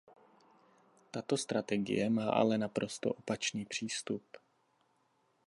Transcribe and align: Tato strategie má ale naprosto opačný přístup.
Tato 1.11 1.37
strategie 1.37 2.09
má 2.09 2.29
ale 2.31 2.57
naprosto 2.57 3.09
opačný 3.09 3.65
přístup. 3.65 4.25